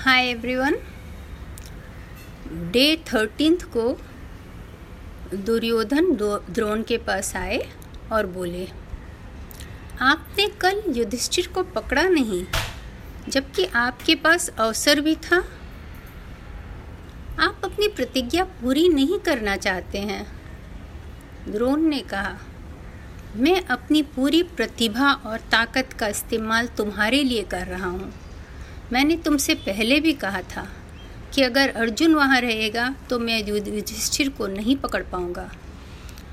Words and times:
Hi 0.00 0.26
everyone. 0.26 0.74
Day 2.72 2.84
thirteenth 3.06 3.64
को 3.72 3.82
दुर्योधन 5.36 6.06
द्रोण 6.14 6.82
के 6.82 6.96
पास 6.98 7.34
आए 7.36 7.58
और 8.12 8.26
बोले, 8.26 8.66
आपने 10.00 10.46
कल 10.60 10.82
युधिष्ठिर 10.96 11.48
को 11.54 11.62
पकड़ा 11.72 12.02
नहीं, 12.02 12.44
जबकि 13.28 13.64
आपके 13.64 14.14
पास 14.14 14.48
अवसर 14.50 15.00
भी 15.00 15.14
था। 15.16 15.38
आप 17.40 17.60
अपनी 17.64 17.88
प्रतिज्ञा 17.88 18.44
पूरी 18.44 18.88
नहीं 18.88 19.18
करना 19.18 19.56
चाहते 19.58 19.98
हैं। 19.98 20.24
द्रोण 21.48 21.82
ने 21.82 22.00
कहा, 22.06 22.34
मैं 23.36 23.60
अपनी 23.66 24.02
पूरी 24.16 24.42
प्रतिभा 24.56 25.12
और 25.12 25.38
ताकत 25.50 25.92
का 25.92 26.08
इस्तेमाल 26.08 26.66
तुम्हारे 26.76 27.22
लिए 27.22 27.42
कर 27.42 27.66
रहा 27.66 27.88
हूँ। 27.88 28.12
मैंने 28.92 29.16
तुमसे 29.16 29.54
पहले 29.56 29.98
भी 30.00 30.12
कहा 30.12 30.40
था 30.54 30.66
कि 31.34 31.42
अगर 31.42 31.68
अर्जुन 31.76 32.14
वहाँ 32.14 32.40
रहेगा 32.40 32.88
तो 33.10 33.18
मैं 33.18 33.38
युधिष्ठिर 33.40 34.28
को 34.28 34.46
नहीं 34.46 34.76
पकड़ 34.76 35.02
पाऊँगा। 35.02 35.50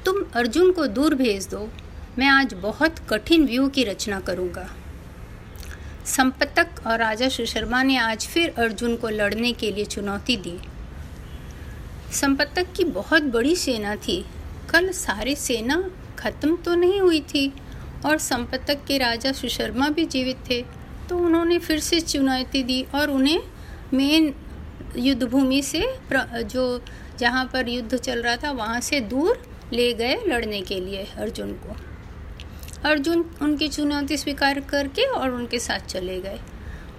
तुम 0.05 0.23
अर्जुन 0.35 0.71
को 0.71 0.87
दूर 0.87 1.15
भेज 1.15 1.47
दो, 1.47 1.69
मैं 2.19 2.27
आज 2.27 2.53
बहुत 2.53 2.99
कठिन 3.09 3.45
व्यू 3.45 3.67
की 3.69 3.83
रचना 3.83 4.19
करूँगा। 4.19 4.67
संपतक 6.07 6.81
और 6.87 6.97
राजा 6.99 7.29
सुशर्मा 7.29 7.81
ने 7.83 7.97
आज 7.97 8.27
फिर 8.27 8.53
अर्जुन 8.57 8.95
को 8.95 9.09
लड़ने 9.09 9.51
के 9.53 9.71
लिए 9.71 9.85
चुनौती 9.85 10.37
दी। 10.37 10.57
संपतक 12.13 12.73
की 12.77 12.83
बहुत 12.83 13.23
बड़ी 13.23 13.55
सेना 13.55 13.95
थी। 13.97 14.23
कल 14.69 14.91
सारी 14.91 15.35
सेना 15.35 15.83
खत्म 16.19 16.55
तो 16.55 16.75
नहीं 16.75 16.99
हुई 17.01 17.19
थी, 17.23 17.51
और 18.05 18.17
संपतक 18.17 18.85
के 18.87 18.97
राजा 18.97 19.31
सुशर्मा 19.31 19.89
भी 19.89 20.05
जीवित 20.05 20.37
थे। 20.49 20.63
तो 21.09 21.17
उन्होंने 21.17 21.57
फिर 21.59 21.79
से 21.79 21.99
चुनौती 22.01 22.63
दी 22.63 22.81
और 22.95 23.09
उन्हें 23.09 23.39
मेन 23.93 24.33
युद्ध 24.97 25.23
भूमि 25.23 25.61
से 25.61 25.83
जो 26.13 26.81
जहाँ 27.19 27.45
पर 27.45 27.69
युद्ध 27.69 27.97
चल 27.97 28.21
रहा 28.21 28.35
था, 28.35 28.51
वहाँ 28.51 28.79
से 28.81 28.99
दूर 29.01 29.41
ले 29.73 29.93
गए 29.93 30.15
लड़ने 30.27 30.61
के 30.61 30.79
लिए 30.79 31.05
अर्जुन 31.17 31.53
को। 31.53 31.75
अर्जुन 32.85 33.25
उनकी 33.41 33.67
चुनौती 33.67 34.17
स्वीकार 34.17 34.59
करके 34.59 35.05
और 35.05 35.31
उनके 35.31 35.59
साथ 35.59 35.87
चले 35.87 36.19
गए। 36.21 36.39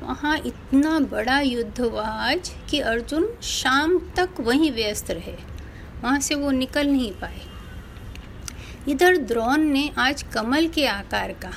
वहाँ 0.03 0.37
इतना 0.39 0.99
बड़ा 1.01 1.39
युद्ध 1.41 1.81
हुआ 1.81 2.03
आज 2.03 2.51
कि 2.71 2.81
अर्जुन 2.81 3.29
शाम 3.43 3.99
तक 4.17 4.41
वहीं 4.41 4.71
व्यस्त 4.73 5.11
रहे। 5.11 5.37
वहाँ 6.03 6.21
से 6.21 6.35
वो 6.35 6.51
निकल 6.51 6.87
नहीं 6.87 7.13
पाए। 7.13 7.41
इधर 8.89 9.17
द्रोण 9.19 9.61
ने 9.63 9.91
आज 9.99 10.23
कमल 10.35 10.69
के 10.69 10.87
आकार 10.87 11.33
का 11.33 11.51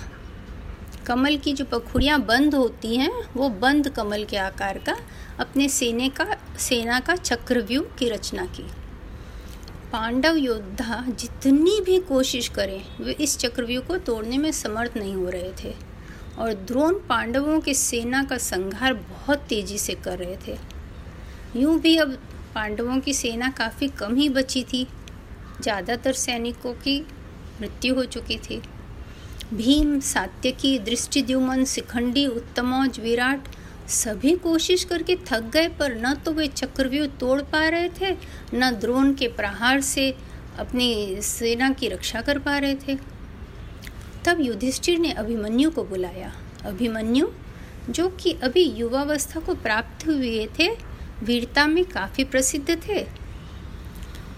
कमल 1.08 1.38
की 1.38 1.54
जो 1.54 1.66
पखुड़ियाँ 1.66 2.20
बंद 2.22 2.56
होती 2.56 2.96
हैं, 2.96 3.12
वो 3.36 3.50
बंद 3.50 3.90
कमल 3.90 4.24
के 4.24 4.38
आकार 4.38 4.78
का, 4.80 4.96
अपने 5.40 5.68
सेने 5.70 6.10
का, 6.10 6.26
सेना 6.60 7.00
का 7.00 7.16
चक्रव्यूह 7.16 7.86
की 8.00 8.10
रचना 8.10 8.46
की। 8.46 8.64
पांडव 9.92 10.36
योद्धा 10.36 11.04
जितनी 11.10 11.80
भी 11.82 12.00
कोशिश 12.00 12.48
करें, 12.50 12.82
वे 13.00 13.12
इस 13.14 13.38
चक्रव्यूह 13.38 13.84
को 13.84 13.98
तोड़ने 14.00 14.38
में 14.38 14.52
समर्थ 14.52 14.98
नहीं 14.98 15.16
हो 15.16 15.30
रहे 15.30 15.52
थे 15.64 15.74
और 16.40 16.54
द्रोण 16.54 16.94
पांडवों 17.10 17.60
की 17.60 17.74
सेना 17.74 18.24
का 18.24 18.38
संहार 18.38 18.94
बहुत 18.94 19.40
तेज़ी 19.40 19.78
से 19.78 19.96
कर 19.96 20.18
रहे 20.18 20.38
थे। 20.48 20.58
यूँ 21.56 21.80
भी 21.80 21.96
अब 21.98 22.18
पांडवों 22.56 23.00
की 23.00 23.14
सेना 23.14 23.50
काफ़ी 23.50 23.88
कम 23.90 24.16
ही 24.16 24.30
बची 24.30 24.64
थी, 24.64 24.88
ज़्यादातर 25.62 26.14
सैनिकों 26.14 26.74
की 26.74 27.00
मृत्यु 27.62 27.96
हो 27.96 28.06
चुकी 28.06 28.38
थी। 28.40 28.62
भीम, 29.54 30.00
सात्यकी, 30.00 30.80
दृष्टिद्युमन 30.80 31.66
शिखंडी 31.66 32.28
उत्तमौज, 32.28 33.00
विराट, 33.00 33.48
सभी 33.90 34.36
कोशिश 34.36 34.84
करके 34.84 35.16
थक 35.16 35.42
गए, 35.42 35.68
पर 35.68 35.96
न 35.96 36.14
तो 36.14 36.32
वे 36.32 36.48
चक्रव्यूह 36.48 37.08
तोड़ 37.08 37.42
पा 37.42 37.68
रहे 37.70 37.90
थे, 37.90 38.18
न 38.54 38.72
द्रोण 38.72 39.14
के 39.14 39.28
प्रहार 39.28 39.82
से 39.82 40.18
अपनी 40.60 41.17
सेना 41.22 41.70
की 41.70 41.88
रक्षा 41.88 42.22
कर 42.22 42.40
पा 42.40 42.58
रहे 42.58 42.76
थे। 42.76 42.95
तब 44.26 44.38
युधिष्ठिर 44.42 45.00
ने 45.00 45.11
अभिमन्यु 45.11 45.72
को 45.72 45.84
बुलाया। 45.84 46.34
अभिमन्यु, 46.66 47.28
जो 47.90 48.10
कि 48.10 48.32
अभी 48.32 48.64
युवावस्था 48.64 49.40
को 49.40 49.56
प्राप्त 49.56 50.08
हुए 50.08 50.48
थे, 50.60 50.70
वीरता 51.23 51.67
में 51.67 51.86
काफ़ी 51.86 52.23
प्रसिद्ध 52.23 52.82
थे। 52.88 53.08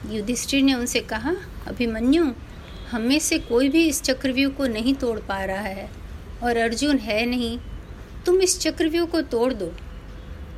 युधिष्ठिर 0.09 0.63
ने 0.63 0.73
उनसे 0.73 1.00
कहा, 1.00 1.35
अभिमन्यु 1.68 2.25
हम 2.93 3.01
में 3.01 3.19
से 3.19 3.37
कोई 3.41 3.69
भी 3.69 3.85
इस 3.87 4.01
चक्रव्यूह 4.01 4.51
को 4.53 4.65
नहीं 4.67 4.93
तोड़ 4.95 5.19
पा 5.19 5.43
रहा 5.45 5.59
है, 5.59 5.89
और 6.43 6.57
अर्जुन 6.57 6.97
है 6.99 7.25
नहीं, 7.25 7.57
तुम 8.25 8.41
इस 8.41 8.59
चक्रव्यूह 8.59 9.07
को 9.07 9.21
तोड़ 9.23 9.53
दो। 9.53 9.71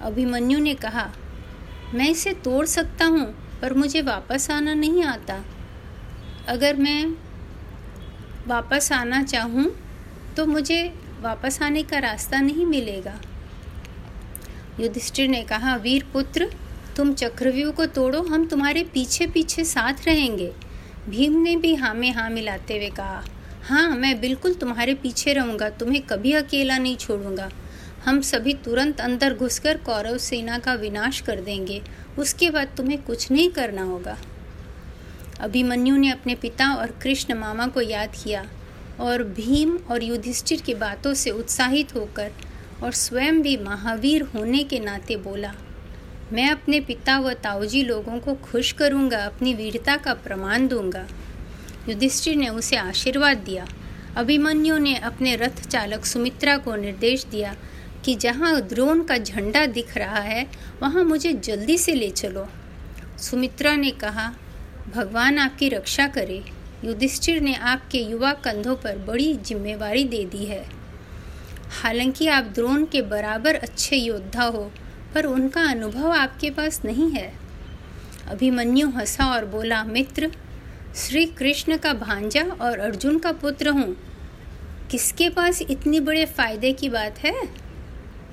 अभिमन्यु 0.02 0.60
ने 0.60 0.74
कहा, 0.76 1.10
मैं 1.94 2.10
इसे 2.10 2.34
तोड़ 2.44 2.66
सकता 2.68 3.06
हूँ, 3.06 3.26
पर 3.62 3.74
मुझे 3.74 4.02
वापस 4.04 4.50
आना 4.52 4.74
नहीं 4.74 5.04
आता। 5.06 5.44
अगर 6.48 6.76
मैं 6.78 7.06
वापस 8.48 8.92
आना 8.92 9.22
चाहूँ 9.24 9.66
तो 10.38 10.46
मुझे 10.46 10.84
वापस 11.22 11.62
आने 11.62 11.84
का 11.84 12.00
रास्ता 12.00 12.40
नहीं 12.42 12.66
मिलेगा। 12.66 13.14
युधिष्ठिर 14.80 15.30
ने 15.30 15.42
कहा 15.44 15.76
वीर 15.78 16.06
पुत्र 16.14 16.52
तुम 16.98 17.14
चक्रव्यूह 17.14 17.72
को 17.72 17.86
तोड़ो, 17.88 18.22
हम 18.24 18.46
तुम्हारे 18.46 18.84
पीछे 18.94 19.28
पीछे 19.28 19.64
साथ 19.66 20.06
रहेंगे। 20.06 20.52
भीम 21.10 21.42
ने 21.42 21.56
भी 21.56 21.74
हाँ 21.76 21.94
में 21.94 22.12
हाँ 22.12 22.30
मिलाते 22.30 22.78
हुए 22.78 22.90
कहा 22.90 23.24
हाँ 23.64 23.90
मैं 23.90 24.20
बिल्कुल 24.22 24.54
तुम्हारे 24.54 24.94
पीछे 24.94 25.34
रहूँगा, 25.34 25.70
तुम्हें 25.70 26.02
कभी 26.02 26.32
अकेला 26.34 26.78
नहीं 26.78 26.96
छोड़ूँगा। 26.98 27.50
हम 28.06 28.22
सभी 28.22 28.54
तुरंत 28.56 29.02
अंदर 29.02 29.34
घुसकर 29.34 29.78
कौरव 29.78 30.18
सेना 30.18 30.58
का 30.60 30.74
विनाश 30.74 31.22
कर 31.22 31.42
देंगे, 31.42 31.82
उसके 32.20 32.50
बाद 32.50 32.74
तुम्हें 32.78 33.02
कुछ 33.04 33.30
नहीं 33.32 33.50
करना 33.50 33.84
होगा। 33.84 34.18
अभिमन्यु 35.40 35.96
ने 35.98 36.10
अपने 36.12 36.36
पिता 36.36 36.74
और 36.74 36.92
कृष्ण 37.02 37.34
मामा 37.34 37.68
को 37.68 37.82
याद 37.82 38.16
किया 38.24 38.46
और 39.00 39.24
भीम 39.24 39.78
और 39.92 40.04
युधिष्ठिर 40.04 40.62
की 40.62 40.74
बातों 40.76 41.14
से 41.14 41.32
उत्साहित 41.32 41.96
होकर 41.96 42.32
और 42.84 42.92
स्वयं 42.94 43.42
भी 43.42 43.58
महावीर 43.58 44.22
होने 44.36 44.64
के 44.64 44.80
नाते 44.80 45.16
बोला 45.18 45.54
मैं 46.34 46.50
अपने 46.50 46.80
पिता 46.80 47.20
व 47.20 47.34
ताऊजी 47.34 47.84
लोगों 47.84 48.20
को 48.20 48.34
खुश 48.34 48.72
करूँगा, 48.72 49.18
अपनी 49.18 49.54
वीरता 49.54 49.98
का 49.98 50.14
प्रमाण 50.14 50.68
दूँगा। 50.68 51.08
युधिष्ठिर 51.90 52.36
ने 52.36 52.50
उसे 52.50 52.76
आशीर्वाद 52.76 53.38
दिया। 53.38 53.68
अभिमन्यु 54.16 54.78
ने 54.78 54.96
अपने 54.96 55.36
रथ 55.36 55.68
चालक 55.68 56.06
सुमित्रा 56.06 56.58
को 56.58 56.76
निर्देश 56.76 57.26
दिया 57.26 57.56
कि 58.06 58.16
जहाँ 58.16 58.62
द्रोण 58.62 59.04
का 59.04 59.18
झंडा 59.18 59.66
दिख 59.66 59.98
रहा 59.98 60.20
है, 60.20 60.48
वहाँ 60.82 61.04
मुझे 61.04 61.34
जल्दी 61.34 61.78
से 61.78 61.94
ले 61.94 62.10
चलो। 62.10 62.48
सुमित्रा 63.18 63.76
ने 63.76 63.92
कहा, 63.92 64.34
भगवान 64.96 65.38
आपकी 65.38 65.70
रक्षा 65.70 66.08
करे। 66.08 66.44
युधिष्ठिर 66.86 67.42
ने 67.42 67.56
आपके 67.56 67.98
युवा 67.98 68.34
कंधों 68.34 68.76
पर 68.76 68.98
बड़ी 68.98 69.34
जिम्मेवारी 69.34 70.04
दे 70.04 70.26
दी 70.26 70.46
है। 70.46 70.66
हालाँकि 71.82 72.28
आप 72.28 72.44
द्रोण 72.44 72.86
के 72.86 73.02
बराबर 73.02 73.56
अच्छे 73.56 73.96
योद्धा 73.96 74.44
हो 74.44 74.72
पर 75.16 75.26
उनका 75.26 75.62
अनुभव 75.62 76.12
आपके 76.12 76.50
पास 76.50 76.82
नहीं 76.86 77.12
है। 77.12 77.32
अभिमन्यु 78.28 78.90
हंसा 78.90 79.26
और 79.26 79.46
बोला, 79.46 79.84
मित्र 79.84 80.32
श्री 80.96 81.26
कृष्ण 81.26 81.78
का 81.78 81.94
भांजा 81.94 82.44
और 82.62 82.80
अर्जुन 82.80 83.20
का 83.20 83.32
पुत्र 83.32 83.70
हूँ। 83.70 83.96
किसके 84.92 85.30
पास 85.30 85.62
इतने 85.62 86.00
बड़े 86.00 86.26
फ़ायदे 86.26 86.72
की 86.74 86.90
बात 86.90 87.20
है? 87.20 87.34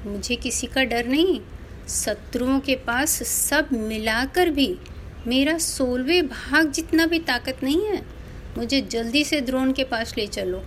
मुझे 0.07 0.37
किसी 0.37 0.67
का 0.67 0.85
डर 0.85 1.07
नहीं। 1.07 1.41
शत्रुओं 1.89 2.59
के 2.61 2.75
पास 2.77 3.23
सब 3.23 3.69
मिलाकर 3.73 4.51
भी 4.51 4.77
मेरा 5.27 5.57
सोलवे 5.59 6.21
भाग 6.23 6.71
जितना 6.71 7.07
भी 7.07 7.19
ताकत 7.19 7.63
नहीं 7.63 7.87
है, 7.87 8.03
मुझे 8.59 8.81
जल्दी 8.81 9.25
से 9.25 9.41
द्रोण 9.41 9.73
के 9.73 9.85
पास 9.85 10.15
ले 10.19 10.27
चलो। 10.27 10.63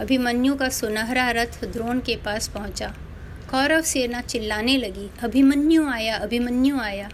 अभिमन्यु 0.00 0.54
का 0.54 0.68
सुनहरा 0.68 1.30
रथ 1.30 1.64
द्रोण 1.64 2.00
के 2.00 2.16
पास 2.16 2.48
पहुँचा। 2.48 2.94
कौरव 3.50 3.82
सेना 3.82 4.20
चिल्लाने 4.20 4.76
लगी। 4.76 5.08
अभिमन्यु 5.22 5.86
आया 5.88 6.16
अभिमन्यु 6.16 6.78
आया। 6.78 7.08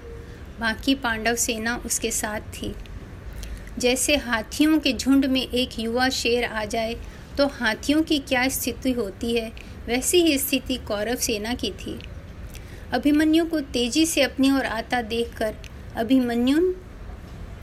बाकी 0.60 0.94
पांडव 0.94 1.34
सेना 1.34 1.76
उसके 1.76 2.10
साथ 2.10 2.40
थी। 2.40 2.74
जैसे 3.78 4.16
हाथियों 4.16 4.78
के 4.78 4.92
झुंड 4.92 5.26
में 5.26 5.42
एक 5.42 5.78
युवा 5.78 6.08
शेर 6.08 6.44
आ 6.44 6.64
जाए 6.64 6.96
तो 7.38 7.46
हाथियों 7.46 8.02
की 8.02 8.18
क्या 8.18 8.48
स्थिति 8.48 8.92
होती 8.92 9.34
है? 9.36 9.52
वैसी 9.86 10.22
ही 10.22 10.38
स्थिति 10.38 10.76
कौरव 10.76 11.16
सेना 11.16 11.54
की 11.54 11.70
थी। 11.70 11.98
अभिमन्यु 12.92 13.44
को 13.44 13.60
तेज़ी 13.60 14.06
से 14.06 14.22
अपनी 14.22 14.50
ओर 14.50 14.64
आता 14.64 15.02
देखकर 15.02 15.54
अभिमन्यु 15.96 16.74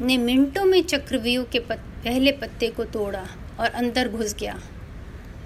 ने 0.02 0.18
मिनटों 0.18 0.66
में 0.66 0.82
चक्रव्यूह 0.84 1.46
के 1.46 1.60
पत, 1.60 1.80
पहले 2.04 2.32
पत्ते 2.32 2.68
को 2.68 2.84
तोड़ा 2.86 3.28
और 3.60 3.68
अंदर 3.68 4.10
घुस 4.10 4.36
गया। 4.36 4.60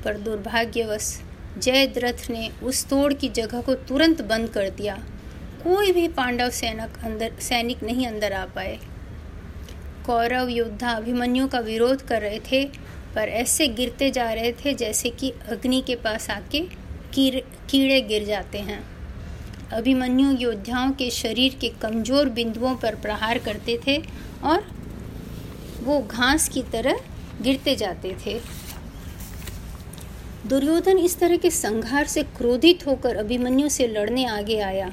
पर 0.05 0.17
दुर्भाग्यवश 0.17 1.19
जयद्रथ 1.57 2.29
ने 2.29 2.49
उस 2.63 2.85
तोड़ 2.87 3.13
की 3.13 3.29
जगह 3.29 3.61
को 3.61 3.73
तुरंत 3.87 4.21
बंद 4.21 4.49
कर 4.49 4.69
दिया। 4.69 4.95
कोई 5.63 5.91
भी 5.91 6.07
पांडव 6.07 6.49
सैनिक 6.49 6.97
अंदर, 7.03 7.31
सैनिक 7.39 7.83
नहीं 7.83 8.07
अंदर 8.07 8.33
आ 8.33 8.45
पाए। 8.45 8.79
कौरव 10.05 10.49
योद्धा 10.49 10.89
अभिमन्यु 10.89 11.47
का 11.47 11.59
विरोध 11.59 12.01
कर 12.01 12.21
रहे 12.21 12.39
थे, 12.51 12.63
पर 13.15 13.29
ऐसे 13.29 13.67
गिरते 13.67 14.09
जा 14.11 14.31
रहे 14.33 14.51
थे 14.55 14.73
जैसे 14.73 15.09
कि 15.09 15.29
अग्नि 15.49 15.81
के 15.81 15.95
पास 15.95 16.29
आके 16.29 16.61
कीड़े 17.15 18.01
गिर 18.01 18.25
जाते 18.25 18.57
हैं। 18.59 18.83
अभिमन्यु 19.71 20.31
योद्धाओं 20.31 20.91
के 20.91 21.09
शरीर 21.09 21.57
के 21.61 21.69
कमज़ोर 21.81 22.29
बिंदुओं 22.29 22.75
पर 22.75 22.95
प्रहार 22.95 23.37
करते 23.37 23.79
थे 23.87 23.97
और 24.43 24.65
वो 25.83 25.99
घास 26.01 26.49
की 26.49 26.61
तरह 26.63 26.99
गिरते 27.41 27.75
जाते 27.75 28.15
थे। 28.25 28.39
दुर्योधन 30.45 30.97
इस 30.97 31.17
तरह 31.19 31.37
के 31.37 31.49
संघार 31.49 32.05
से 32.05 32.21
क्रोधित 32.37 32.85
होकर 32.87 33.17
अभिमन्यु 33.17 33.67
से 33.69 33.87
लड़ने 33.87 34.25
आगे 34.25 34.59
आया। 34.59 34.89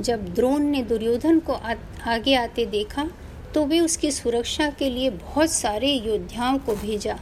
जब 0.00 0.24
द्रोण 0.34 0.62
ने 0.62 0.82
दुर्योधन 0.82 1.38
को 1.38 1.52
आ, 1.52 1.74
आगे 2.06 2.34
आते 2.34 2.64
देखा 2.66 3.08
तो 3.54 3.64
वे 3.66 3.80
उसकी 3.80 4.10
सुरक्षा 4.10 4.68
के 4.70 4.88
लिए 4.90 5.10
बहुत 5.10 5.50
सारे 5.50 5.92
योद्धाओं 6.06 6.58
को 6.58 6.74
भेजा। 6.76 7.16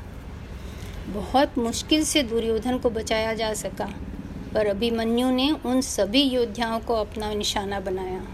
बहुत 1.09 1.59
मुश्किल 1.59 2.05
से 2.05 2.23
दुर्योधन 2.23 2.79
को 2.79 2.91
बचाया 2.91 3.35
जा 3.35 3.53
सका 3.55 3.93
पर 4.55 4.67
अभिमन्यु 4.67 5.31
ने 5.31 5.51
उन 5.67 5.81
सभी 5.81 6.23
योद्धाओं 6.23 6.81
को 6.81 6.95
अपना 6.95 7.33
निशाना 7.35 7.81
बनाया। 7.81 8.25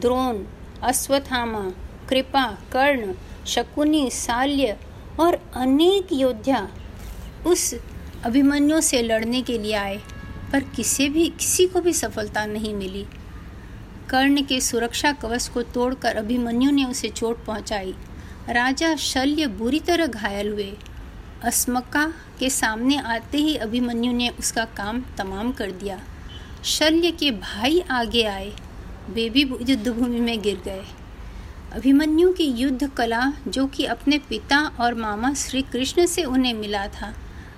द्रोण 0.00 0.44
अश्वत्थामा 0.82 1.64
कृपा 2.08 2.44
कर्ण 2.72 3.14
शकुनी 3.46 4.08
साल्य 4.10 4.76
और 5.20 5.40
अनेक 5.56 6.12
योद्धा 6.12 6.68
उस 7.46 7.74
अभिमन्यु 8.24 8.80
से 8.80 9.02
लड़ने 9.02 9.42
के 9.42 9.58
लिए 9.58 9.74
आए, 9.74 10.00
पर 10.52 10.60
किसी 10.60 11.08
भी 11.08 11.28
किसी 11.28 11.66
को 11.66 11.80
भी 11.80 11.92
सफलता 11.92 12.46
नहीं 12.46 12.74
मिली। 12.74 13.06
कर्ण 14.08 14.42
के 14.42 14.60
सुरक्षा 14.60 15.12
कवच 15.12 15.48
को 15.48 15.62
तोड़कर 15.62 16.16
अभिमन्यु 16.16 16.70
ने 16.70 16.84
उसे 16.84 17.08
चोट 17.08 17.44
पहुंचाई। 17.44 17.94
राजा 18.50 18.96
शल्य 18.96 19.46
बुरी 19.46 19.80
तरह 19.80 20.06
घायल 20.06 20.52
हुए। 20.52 20.76
अस्मका 21.42 22.14
के 22.38 22.50
सामने 22.50 22.96
आते 22.96 23.38
ही 23.38 23.56
अभिमन्यु 23.56 24.12
ने 24.12 24.28
उसका 24.28 24.64
काम 24.64 25.02
तमाम 25.18 25.52
कर 25.52 25.70
दिया। 25.70 26.00
शल्य 26.64 27.10
के 27.10 27.30
भाई 27.30 27.80
आगे 27.80 28.22
आए। 28.22 28.52
वे 29.10 29.30
भी 29.30 29.42
युद्ध 29.42 29.88
भूमि 29.88 30.20
में 30.20 30.42
गिर 30.42 30.60
गए। 30.64 30.84
अभिमन्यु 31.72 32.32
की 32.32 32.44
युद्ध 32.44 32.90
कला, 32.90 33.32
जो 33.48 33.66
कि 33.66 33.84
अपने 33.84 34.18
पिता 34.18 34.58
और 34.80 34.94
मामा 34.94 35.34
श्री 35.34 35.62
कृष्ण 35.62 36.06
से 36.06 36.22
उन्हें 36.22 36.54
मिला 36.54 36.86
था 36.86 37.14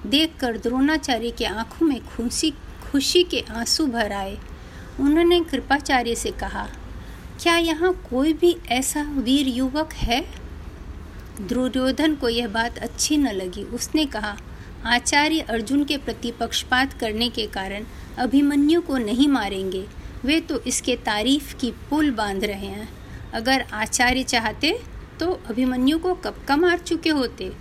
देखकर 0.06 0.56
द्रोणाचार्य 0.56 1.30
के 1.30 1.44
आँखों 1.44 1.86
में 1.86 2.00
खुशी 2.06 2.50
खुशी 2.82 3.22
के 3.24 3.44
आँसू 3.50 3.86
भर 3.86 4.12
आए। 4.12 4.36
उन्होंने 5.00 5.40
कृपाचार्य 5.40 6.14
से 6.14 6.30
कहा, 6.30 6.66
क्या 7.42 7.56
यहाँ 7.56 7.92
कोई 8.10 8.32
भी 8.32 8.56
ऐसा 8.70 9.02
वीर 9.02 9.48
युवक 9.48 9.92
है? 9.92 10.20
दुर्योधन 11.40 12.14
को 12.14 12.28
यह 12.28 12.48
बात 12.48 12.78
अच्छी 12.78 13.16
न 13.16 13.32
लगी। 13.32 13.62
उसने 13.64 14.04
कहा, 14.06 14.36
आचार्य 14.86 15.40
अर्जुन 15.40 15.84
के 15.84 15.96
प्रति 15.96 16.30
पक्षपात 16.30 16.92
करने 16.92 17.28
के 17.28 17.46
कारण 17.46 17.84
अभिमन्यु 18.18 18.80
को 18.80 18.98
नहीं 18.98 19.28
मारेंगे। 19.28 19.86
वे 20.24 20.40
तो 20.40 20.60
इसके 20.60 20.96
तारीफ़ 20.96 21.54
की 21.56 21.70
पुल 21.90 22.10
बाँध 22.10 22.44
रहे 22.44 22.66
हैं। 22.66 22.88
अगर 23.34 23.64
आचार्य 23.72 24.22
चाहते 24.22 24.78
तो 25.20 25.30
अभिमन्यु 25.50 25.98
को 25.98 26.14
कब 26.14 26.42
का 26.48 26.56
मार 26.56 26.78
चुके 26.78 27.10
होते? 27.10 27.52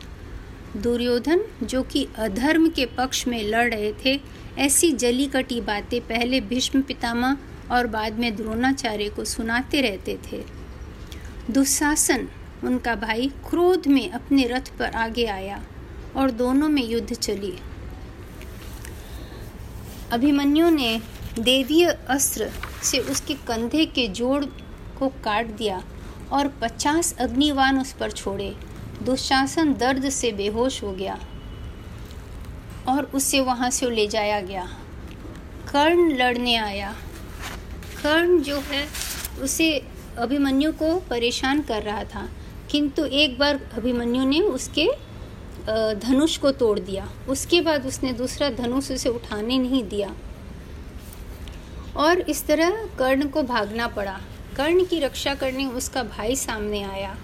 दुर्योधन, 0.76 1.42
जो 1.64 1.84
कि 1.84 2.08
अधर्म 2.18 2.70
के 2.70 2.86
पक्ष 2.86 3.28
में 3.28 3.44
लड़ 3.44 3.74
रहे 3.74 3.94
थे, 4.06 4.20
ऐसी 4.58 4.92
जली 4.92 5.26
कटी 5.26 5.62
बातें 5.62 6.02
पहले 6.02 6.42
भीष्म 6.42 6.82
पितामह 6.82 7.38
और 7.72 7.88
बाद 7.88 8.20
में 8.20 8.36
द्रोणाचार्य 8.36 9.10
को 9.10 9.26
सुनाते 9.26 9.82
रहते 9.82 10.18
थे। 10.32 10.44
दुशासन, 11.52 12.28
उनका 12.64 12.96
भाई 12.96 13.32
क्रोध 13.50 13.88
में 13.88 14.10
अपने 14.12 14.48
रथ 14.48 14.78
पर 14.80 14.92
आगे 14.92 15.26
आया 15.26 15.62
और 16.16 16.32
दोनों 16.32 16.70
में 16.70 16.84
युद्ध 16.84 17.14
चली। 17.14 17.54
अभिमन्यु 20.12 20.70
ने 20.70 21.02
देवीय 21.40 21.86
अस्त्र 22.10 22.52
से 22.84 23.00
उसके 23.00 23.34
कंधे 23.34 23.86
के 23.86 24.08
जोड़ 24.08 24.46
को 25.00 25.08
काट 25.24 25.48
दिया 25.48 25.84
और 26.32 26.48
पचास 26.48 27.16
अग्निवान 27.20 27.80
उस 27.80 27.94
पर 27.94 28.12
छोड़े। 28.12 28.56
दुशासन 29.04 29.74
दर्द 29.74 30.10
से 30.10 30.32
बेहोश 30.32 30.84
हो 30.84 30.92
गया 30.92 31.20
और 32.90 33.04
उसे 33.06 33.40
वहाँ 33.40 33.70
से 33.70 33.90
ले 33.90 34.08
जाया 34.08 34.40
गया। 34.42 34.66
कर्ण 35.72 36.16
लड़ने 36.18 36.56
आया। 36.56 36.94
कर्ण 38.04 38.42
जो 38.42 38.60
है, 38.60 38.88
उसे 39.42 39.88
अभिमन्यु 40.18 40.72
को 40.72 41.00
परेशान 41.00 41.62
कर 41.62 41.84
रहा 41.84 42.04
था, 42.04 42.30
किंतु 42.72 43.06
एक 43.06 43.40
बार 43.40 43.60
अभिमन्यु 43.74 44.26
ने 44.26 44.42
उसके 44.42 44.88
धनुष 46.00 46.38
को 46.38 46.52
तोड़ 46.52 46.80
दिया। 46.80 47.10
उसके 47.30 47.62
बाद 47.62 47.86
उसने 47.86 48.14
दूसरा 48.14 48.50
धनुष 48.50 48.92
उसे 48.92 49.10
उठाने 49.10 49.58
नहीं 49.58 49.84
दिया। 49.84 50.16
और 51.98 52.20
इस 52.20 52.46
तरह 52.46 52.70
कर्ण 53.00 53.28
को 53.28 53.44
भागना 53.44 53.88
पड़ा। 53.88 54.20
कर्ण 54.58 54.86
की 54.86 55.00
रक्षा 55.00 55.36
करने 55.36 55.66
उसका 55.66 56.04
भाई 56.04 56.36
सामने 56.36 56.84
आया। 56.84 57.16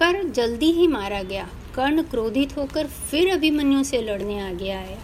पर 0.00 0.22
जल्दी 0.30 0.70
ही 0.72 0.86
मारा 0.86 1.22
गया। 1.22 1.48
कर्ण 1.74 2.02
क्रोधित 2.02 2.56
होकर 2.56 2.86
फिर 2.86 3.32
अभिमन्यु 3.32 3.82
से 3.84 4.00
लड़ने 4.02 4.38
आ 4.40 4.52
गया 4.52 4.78
है, 4.78 4.96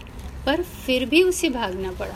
पर 0.45 0.61
फिर 0.63 1.05
भी 1.05 1.23
उसे 1.23 1.49
भागना 1.49 1.91
पड़ा। 1.91 2.15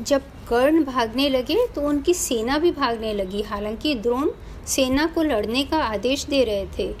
जब 0.00 0.22
कर्ण 0.48 0.84
भागने 0.84 1.28
लगे 1.28 1.66
तो 1.66 1.80
उनकी 1.80 2.14
सेना 2.14 2.58
भी 2.58 2.70
भागने 2.72 3.12
लगी। 3.14 3.42
हालाँकि 3.42 3.94
द्रोण 3.94 4.30
सेना 4.66 5.06
को 5.06 5.22
लड़ने 5.22 5.62
का 5.64 5.78
आदेश 5.78 6.24
दे 6.24 6.42
रहे 6.44 6.66
थे। 6.78 6.94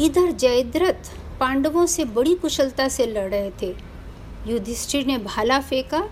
इधर 0.00 0.30
जयद्रथ 0.32 1.10
पांडवों 1.40 1.86
से 1.86 2.04
बड़ी 2.04 2.34
कुशलता 2.34 2.88
से 2.88 3.06
लड़ 3.06 3.28
रहे 3.30 3.50
थे। 3.62 3.74
युधिष्ठिर 4.46 5.06
ने 5.06 5.18
भाला 5.18 5.60
फेंका 5.60 6.08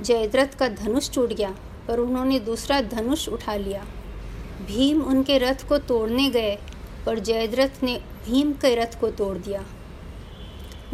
जयद्रथ 0.00 0.58
का 0.58 0.68
धनुष 0.68 1.10
टूट 1.14 1.32
गया 1.32 1.50
पर 1.88 1.98
उन्होंने 1.98 2.38
दूसरा 2.40 2.80
धनुष 2.80 3.28
उठा 3.28 3.54
लिया। 3.54 3.84
भीम 4.66 5.00
उनके 5.02 5.38
रथ 5.38 5.66
को 5.68 5.78
तोड़ने 5.78 6.28
गए 6.30 6.56
पर 7.06 7.18
जयद्रथ 7.18 7.82
ने 7.82 7.96
भीम 8.26 8.52
के 8.52 8.74
रथ 8.74 9.00
को 9.00 9.10
तोड़ 9.10 9.36
दिया। 9.38 9.64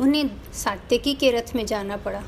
उन्हें 0.00 0.30
सात्यकी 0.52 1.14
के 1.14 1.30
रथ 1.30 1.54
में 1.56 1.64
जाना 1.66 1.96
पड़ा। 1.96 2.22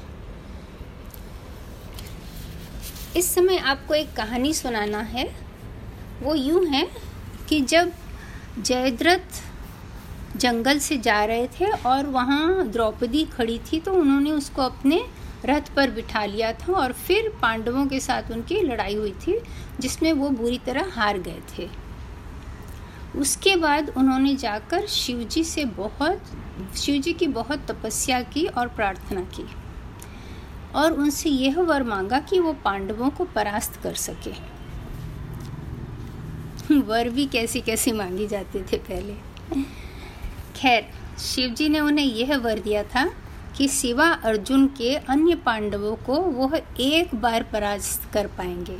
इस 3.17 3.35
समय 3.35 3.59
आपको 3.59 3.95
एक 3.95 4.13
कहानी 4.13 4.53
सुनाना 4.55 5.01
है। 5.01 5.25
वो 6.23 6.35
यूँ 6.35 6.65
है 6.67 6.89
कि 7.49 7.61
जब 7.61 7.93
जयद्रथ 8.59 9.43
जंगल 10.37 10.79
से 10.79 10.97
जा 10.99 11.25
रहे 11.25 11.47
थे 11.49 11.67
और 11.67 12.07
वहाँ 12.07 12.69
द्रौपदी 12.69 13.25
खड़ी 13.25 13.59
थी 13.59 13.81
तो 13.81 13.93
उन्होंने 13.93 14.33
उसको 14.33 14.63
अपने 14.63 15.05
रथ 15.45 15.75
पर 15.77 15.91
बिठा 15.91 16.25
लिया 16.25 16.53
था 16.53 16.73
और 16.73 16.93
फिर 16.93 17.33
पांडवों 17.43 17.87
के 17.87 18.01
साथ 18.01 18.23
उनकी 18.33 18.61
लड़ाई 18.61 18.95
हुई 18.95 19.13
थी, 19.13 19.41
जिसमें 19.81 20.13
वो 20.13 20.29
बुरी 20.29 20.59
तरह 20.59 20.93
हार 20.93 21.19
गए 21.19 21.41
थे। 21.59 21.69
उसके 23.17 23.57
बाद 23.57 23.93
उन्होंने 23.97 24.35
जाकर 24.35 24.87
शिवजी 24.87 25.45
से 25.45 25.65
बहुत, 25.65 26.23
शिवजी 26.77 27.13
की 27.13 27.27
बहुत 27.27 27.59
तपस्या 27.71 28.23
की 28.23 28.47
और 28.47 28.69
प्रार्थना 28.69 29.21
की। 29.21 29.47
और 30.75 30.93
उनसे 30.93 31.31
यह 31.31 31.61
वर 31.61 31.83
मांगा 31.83 32.19
कि 32.19 32.39
वो 32.39 32.53
पांडवों 32.53 33.11
को 33.11 33.25
परास्त 33.25 33.81
कर 33.83 33.95
सके। 33.95 34.55
वर 36.75 37.09
भी 37.09 37.27
कैसी 37.27 37.61
कैसी 37.61 37.93
मांगी 37.93 38.27
जाते 38.27 38.65
थे 38.73 38.77
पहले। 38.77 39.15
खैर, 40.57 40.91
शिवजी 41.19 41.69
ने 41.69 41.81
उन्हें 41.81 42.07
यह 42.07 42.37
वर 42.37 42.59
दिया 42.59 42.83
था 42.83 43.11
कि 43.57 43.69
सिवा 43.69 44.09
अर्जुन 44.09 44.67
के 44.67 44.97
अन्य 44.97 45.35
पांडवों 45.35 45.97
को 45.97 46.15
वह 46.15 46.63
एक 46.81 47.15
बार 47.15 47.43
पराजित 47.43 48.13
कर 48.13 48.27
पाएँगे। 48.27 48.79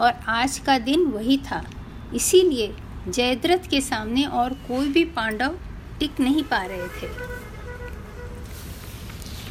और 0.00 0.12
आज 0.26 0.58
का 0.58 0.78
दिन 0.78 1.04
वही 1.04 1.36
था। 1.36 1.70
इसीलिए 2.14 2.76
जयद्रथ 3.08 3.68
के 3.70 3.80
सामने 3.80 4.24
और 4.24 4.52
कोई 4.52 4.88
भी 4.88 5.04
पांडव 5.04 5.58
टिक 5.98 6.20
नहीं 6.20 6.44
पा 6.44 6.62
रहे 6.62 6.86
थे। 6.86 7.08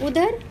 उधर 0.05 0.43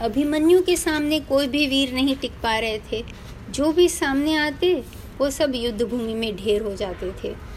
अभिमन्यु 0.00 0.62
के 0.62 0.76
सामने 0.76 1.20
कोई 1.20 1.46
भी 1.46 1.66
वीर 1.66 1.92
नहीं 1.92 2.16
टिक 2.16 2.32
पा 2.42 2.58
रहे 2.58 2.78
थे। 2.92 3.04
जो 3.50 3.72
भी 3.72 3.88
सामने 3.88 4.36
आते, 4.36 4.84
वो 5.18 5.30
सब 5.30 5.52
युद्ध 5.54 5.82
भूमि 5.82 6.14
में 6.14 6.36
ढेर 6.36 6.62
हो 6.62 6.76
जाते 6.76 7.12
थे। 7.24 7.47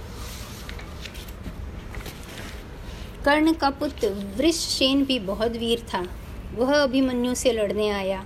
कर्ण 3.26 3.54
का 3.54 3.70
पुत्र 3.70 4.08
वृषसेन 4.38 5.06
भी 5.06 5.20
बहुत 5.20 5.52
वीर 5.52 5.80
था। 5.94 6.08
वह 6.56 6.74
अभिमन्यु 6.84 7.36
से 7.36 7.52
लड़ने 7.52 7.90
आया। 7.90 8.24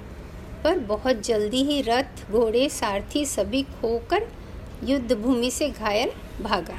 पर 0.64 0.80
बहुत 0.80 1.22
जल्दी 1.22 1.64
ही 1.64 1.82
रथ, 1.82 2.32
घोड़े, 2.32 2.70
सारथी 2.70 3.26
सभी 3.26 3.64
खोकर 3.64 4.28
युद्ध 4.84 5.14
भूमि 5.14 5.52
से 5.52 5.70
घायल 5.70 6.12
भागा। 6.42 6.78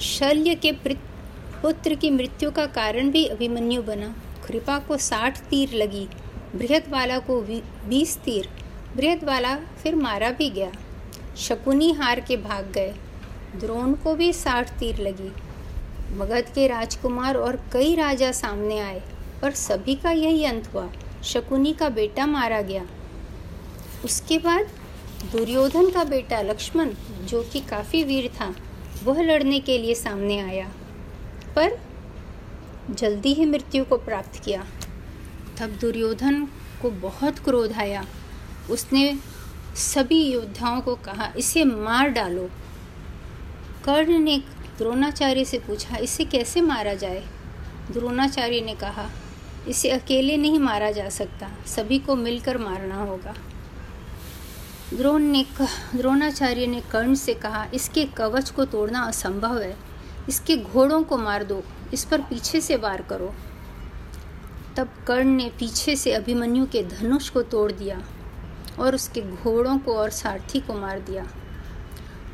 शल्य 0.00 0.54
के 0.54 0.72
पुत्र 0.72 1.94
की 1.94 2.10
मृत्यु 2.10 2.50
का 2.50 2.66
कारण 2.66 3.10
भी 3.10 3.26
अभिमन्यु 3.26 3.82
बना। 3.82 4.14
कृपा 4.46 4.78
को 4.78 4.96
साठ 4.96 5.38
तीर 5.40 5.72
लगी। 5.74 6.06
बृहद 6.54 6.82
वाला 6.88 7.18
को 7.18 7.40
बीस 7.88 8.16
तीर। 8.16 8.48
बृहद 8.96 9.24
वाला 9.24 9.54
फिर 9.56 9.94
मारा 9.94 10.30
भी 10.30 10.50
गया। 10.50 10.72
शकुनी 11.36 11.92
हार 11.92 12.20
के 12.20 12.36
भाग 12.36 12.70
गए। 12.72 12.94
द्रोण 13.56 13.92
को 13.94 14.14
भी 14.14 14.32
साठ 14.32 14.70
तीर 14.78 15.00
लगी। 15.00 15.32
मगध 16.10 16.52
के 16.54 16.66
राजकुमार 16.68 17.36
और 17.36 17.56
कई 17.72 17.94
राजा 17.94 18.30
सामने 18.32 18.78
आए 18.80 19.02
पर 19.42 19.52
सभी 19.52 19.94
का 19.94 20.10
यही 20.10 20.44
अंत 20.44 20.72
हुआ। 20.74 20.88
शकुनी 21.24 21.72
का 21.72 21.88
बेटा 21.88 22.26
मारा 22.26 22.60
गया। 22.62 22.86
उसके 24.04 24.38
बाद 24.38 24.68
दुर्योधन 25.32 25.90
का 25.90 26.04
बेटा 26.04 26.40
लक्ष्मण, 26.42 26.90
जो 27.24 27.42
कि 27.42 27.60
काफ़ी 27.60 28.02
वीर 28.04 28.28
था, 28.28 28.54
वह 29.04 29.22
लड़ने 29.22 29.60
के 29.60 29.78
लिए 29.78 29.94
सामने 29.94 30.38
आया, 30.40 30.68
पर 31.56 31.78
जल्दी 32.90 33.34
ही 33.34 33.46
मृत्यु 33.46 33.84
को 33.84 33.96
प्राप्त 33.96 34.42
किया। 34.44 34.64
तब 35.58 35.70
दुर्योधन 35.70 36.46
को 36.82 36.90
बहुत 36.90 37.38
क्रोध 37.38 37.72
आया। 37.72 38.04
उसने 38.70 39.18
सभी 39.76 40.22
योद्धाओं 40.32 40.80
को 40.80 40.94
कहा, 40.94 41.32
इसे 41.36 41.64
मार 41.64 42.08
डालो। 42.08 42.48
कर्ण 43.84 44.18
ने 44.18 44.42
द्रोणाचार्य 44.78 45.44
से 45.44 45.58
पूछा, 45.58 45.96
इसे 45.96 46.24
कैसे 46.24 46.60
मारा 46.60 46.94
जाए? 46.94 47.24
द्रोणाचार्य 47.90 48.60
ने 48.60 48.74
कहा, 48.74 49.10
इसे 49.68 49.90
अकेले 49.90 50.36
नहीं 50.36 50.58
मारा 50.58 50.90
जा 50.90 51.08
सकता, 51.08 51.50
सभी 51.66 51.98
को 51.98 52.16
मिलकर 52.16 52.58
मारना 52.58 52.96
होगा। 52.96 53.34
द्रोण 54.94 55.22
ने 55.22 55.46
द्रोणाचार्य 55.94 56.66
ने 56.66 56.80
कर्ण 56.80 57.14
से 57.14 57.34
कहा, 57.34 57.66
इसके 57.74 58.04
कवच 58.04 58.50
को 58.50 58.64
तोड़ना 58.64 59.00
असंभव 59.00 59.58
है। 59.58 59.76
इसके 60.28 60.56
घोड़ों 60.56 61.02
को 61.02 61.16
मार 61.16 61.44
दो, 61.44 61.62
इस 61.92 62.04
पर 62.04 62.20
पीछे 62.20 62.60
से 62.60 62.76
वार 62.76 63.02
करो। 63.02 63.34
तब 64.76 64.88
कर्ण 65.06 65.28
ने 65.28 65.50
पीछे 65.58 65.96
से 65.96 66.12
अभिमन्यु 66.12 66.66
के 66.66 66.82
धनुष 66.82 67.28
को 67.28 67.42
तोड़ 67.42 67.72
दिया 67.72 68.02
और 68.78 68.94
उसके 68.94 69.22
घोड़ों 69.22 69.78
को 69.78 69.94
और 69.94 70.10
सारथी 70.10 70.60
को 70.60 70.74
मार 70.74 71.00
दिया। 71.00 71.26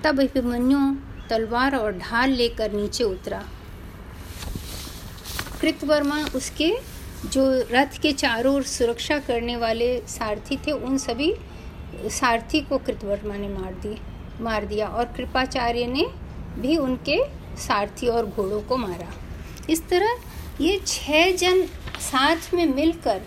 तब 0.04 0.20
अभिमन्यु 0.20 0.78
तलवार 1.30 1.76
और 1.76 1.92
ढाल 1.92 2.30
लेकर 2.30 2.72
नीचे 2.72 3.04
उतरा। 3.04 3.42
कृतवर्मा 5.60 6.18
उसके, 6.34 6.70
जो 7.24 7.44
रथ 7.70 8.00
के 8.02 8.12
चारों 8.12 8.54
ओर 8.54 8.62
सुरक्षा 8.62 9.18
करने 9.18 9.56
वाले 9.56 9.98
सारथी 10.08 10.56
थे, 10.56 10.72
उन 10.72 10.98
सभी 10.98 11.34
सारथी 12.10 12.60
को 12.60 12.78
कृतवर्मा 12.78 13.36
ने 13.36 13.48
मार 13.48 13.72
दी, 13.72 13.96
मार 14.40 14.64
दिया 14.64 14.88
और 14.88 15.04
कृपाचार्य 15.04 15.86
ने 15.86 16.06
भी 16.58 16.76
उनके 16.76 17.18
सारथी 17.58 18.08
और 18.08 18.26
घोड़ों 18.26 18.60
को 18.60 18.76
मारा। 18.76 19.12
इस 19.70 19.88
तरह 19.88 20.16
ये 20.60 20.80
छह 20.86 21.30
जन 21.30 21.62
साथ 22.00 22.54
में 22.54 22.66
मिलकर 22.66 23.22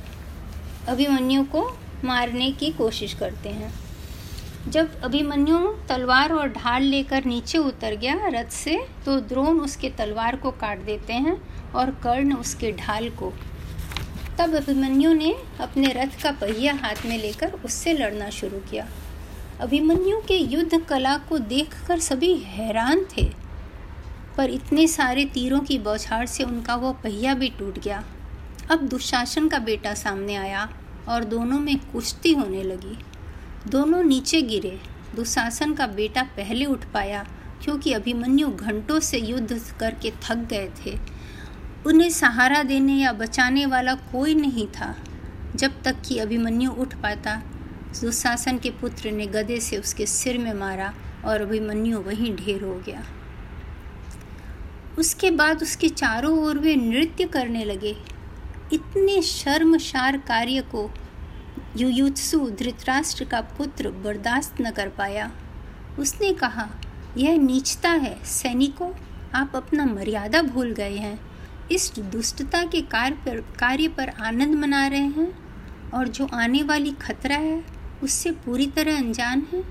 अभिमन्यु 0.88 1.44
को 1.44 1.64
मारने 2.04 2.52
की 2.52 2.72
कोशिश 2.72 3.14
करते 3.14 3.50
हैं। 3.50 3.74
जब 4.68 5.02
अभिमन्यु 5.02 5.58
तलवार 5.90 6.32
और 6.34 6.48
ढाल 6.50 6.84
लेकर 6.84 7.26
नीचे 7.26 7.58
उतर 7.58 7.96
गया 7.96 8.28
रथ 8.30 8.50
से 8.52 8.78
तो 9.06 9.20
द्रोण 9.22 9.60
उसके 9.60 9.90
तलवार 9.90 10.36
को 10.36 10.52
काट 10.54 10.80
देते 10.86 11.14
हैं 11.14 11.36
और 11.74 11.92
कर्ण 12.04 12.36
उसके 12.36 12.72
ढाल 12.72 13.10
को। 13.12 13.32
तब 14.40 14.56
अभिमन्यु 14.56 15.14
ने 15.14 15.34
अपने 15.62 15.94
रथ 15.94 16.22
का 16.24 16.32
पहिया 16.42 16.74
हाथ 16.74 17.06
में 17.06 17.18
लेकर 17.18 17.54
उससे 17.66 17.94
लड़ना 17.94 18.30
शुरू 18.32 18.60
किया। 18.70 18.88
अभिमन्यु 19.62 20.20
के 20.28 20.38
युद्ध 20.38 20.82
कला 20.86 21.18
को 21.20 21.38
देखकर 21.40 22.00
सभी 22.02 22.34
हैरान 22.36 23.06
थे, 23.18 23.30
पर 24.38 24.50
इतने 24.50 24.88
सारे 24.90 25.26
तीरों 25.34 25.60
की 25.60 25.78
बौछार 25.80 26.26
से 26.28 26.44
उनका 26.44 26.76
वो 26.76 26.92
पहिया 27.04 27.34
भी 27.34 27.50
टूट 27.50 27.80
गया। 27.80 28.04
अब 28.72 28.88
दुशासन 28.90 29.48
का 29.48 29.60
बेटा 29.62 29.94
सामने 29.96 30.36
आया 30.36 30.70
और 31.10 31.24
दोनों 31.26 31.60
में 31.60 31.78
कुश्ती 31.92 32.34
होने 32.34 32.64
लगी। 32.64 32.98
दोनों 33.68 34.04
नीचे 34.04 34.42
गिरे। 34.42 34.80
दुशासन 35.16 35.74
का 35.74 35.88
बेटा 35.88 36.24
पहले 36.24 36.66
उठ 36.66 36.86
पाया, 36.86 37.28
क्योंकि 37.64 37.94
अभिमन्यु 37.94 38.48
घंटों 38.48 39.00
से 39.00 39.18
युद्ध 39.18 39.78
करके 39.80 40.12
थक 40.12 40.36
गए 40.36 40.72
थे। 40.86 40.98
उन्हें 41.86 42.10
सहारा 42.10 42.64
देने 42.64 42.94
या 42.94 43.14
बचाने 43.14 43.66
वाला 43.66 43.94
कोई 43.94 44.36
नहीं 44.36 44.68
था। 44.68 44.96
जब 45.56 45.82
तक 45.82 45.96
कि 46.08 46.18
अभिमन्यु 46.18 46.72
उठ 46.72 46.94
पाता, 46.94 47.36
दुशासन 48.02 48.58
के 48.58 48.70
पुत्र 48.70 49.12
ने 49.12 49.26
गदे 49.26 49.60
से 49.60 49.78
उसके 49.78 50.06
सिर 50.06 50.38
में 50.38 50.54
मारा 50.54 50.94
और 51.26 51.42
अभिमन्यु 51.42 52.00
वहीं 52.00 52.36
ढेर 52.36 52.64
हो 52.64 52.76
गया। 52.76 53.04
उसके 55.00 55.32
बाद 55.32 55.62
उसके 55.62 55.90
चारों 55.90 56.40
ओर 56.40 56.58
वे 56.58 56.76
नृत्य 56.76 57.24
करने 57.24 57.66
लगे। 57.66 57.96
इतने 58.74 59.22
शर्मशार 59.22 60.18
कार्य 60.18 60.62
को 60.62 60.92
युयुत्सु 61.78 62.50
धृतराष्ट्र 62.50 63.26
का 63.26 63.42
पुत्र 63.42 63.90
बर्दाश्त 63.90 64.62
न 64.62 64.72
कर 64.72 64.90
पाया। 64.90 65.32
उसने 66.00 66.34
कहा, 66.34 66.70
यह 67.18 67.38
नीचता 67.38 67.90
है, 67.90 68.26
सैनिकों, 68.26 68.92
आप 69.36 69.56
अपना 69.56 69.86
मर्यादा 69.86 70.42
भूल 70.42 70.72
गए 70.72 70.96
हैं। 70.96 71.20
इस 71.72 72.00
दुष्टता 72.00 72.64
के 72.64 72.82
कार्य 72.82 73.16
पर 73.16 73.42
कार्य 73.60 73.88
पर 73.88 74.10
आनंद 74.10 74.56
मना 74.56 74.88
रहे 74.88 75.00
हैं, 75.00 75.40
और 75.92 76.08
जो 76.08 76.28
आने 76.34 76.64
वाली 76.64 76.92
खतरा 76.92 77.36
है, 77.36 77.64
उससे 78.04 78.32
पूरी 78.32 78.68
तरह 78.68 78.98
अनजान 78.98 79.48
है। 79.54 79.64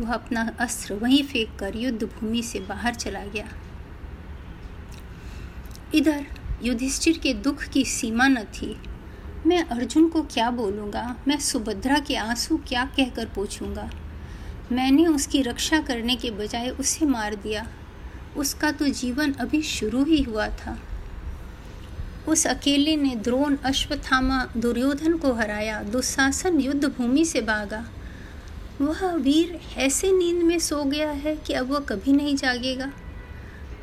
वह 0.00 0.12
अपना 0.12 0.56
अस्त्र 0.60 0.94
वहीं 0.94 1.22
फेंक 1.22 1.58
कर 1.58 1.76
युद्ध 1.76 2.04
भूमि 2.04 2.42
से 2.42 2.60
बाहर 2.60 2.94
चला 2.94 3.24
गया। 3.24 3.48
इधर 5.94 6.26
युधिष्ठिर 6.62 7.18
के 7.18 7.34
दुख 7.34 7.64
की 7.64 7.84
सीमा 7.84 8.28
न 8.28 8.44
थी। 8.44 8.76
मैं 9.46 9.64
अर्जुन 9.64 10.08
को 10.08 10.22
क्या 10.22 10.50
बोलूँगा? 10.50 11.16
मैं 11.28 11.38
सुभद्रा 11.38 11.98
के 11.98 12.16
आँसू 12.16 12.56
क्या 12.56 12.84
कहकर 12.84 13.26
पूछूँगा? 13.26 13.90
मैंने 14.72 15.06
उसकी 15.06 15.42
रक्षा 15.42 15.78
करने 15.78 16.16
के 16.16 16.30
बजाय 16.30 16.68
उसे 16.68 17.06
मार 17.06 17.34
दिया। 17.34 17.68
उसका 18.36 18.70
तो 18.70 18.88
जीवन 18.88 19.32
अभी 19.32 19.62
शुरू 19.62 20.04
ही 20.04 20.22
हुआ 20.22 20.48
था। 20.48 20.78
उस 22.28 22.46
अकेले 22.46 22.96
ने 22.96 23.16
द्रोण 23.16 23.56
अश्वत्थामा 23.56 24.48
दुर्योधन 24.56 25.16
को 25.16 25.32
हराया, 25.32 25.82
दुशासन 25.82 26.60
युद्ध 26.60 26.84
भूमि 26.84 27.24
से 27.24 27.40
भागा। 27.40 27.88
वह 28.80 29.12
वीर 29.12 29.60
ऐसे 29.76 30.12
नींद 30.12 30.42
में 30.42 30.58
सो 30.58 30.84
गया 30.84 31.10
है 31.10 31.36
कि 31.36 31.52
अब 31.52 31.70
वह 31.70 31.80
कभी 31.80 32.12
नहीं 32.12 32.36
जागेगा। 32.36 32.92